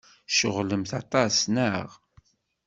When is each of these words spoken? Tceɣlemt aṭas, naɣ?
Tceɣlemt 0.29 0.91
aṭas, 1.01 1.37
naɣ? 1.55 1.89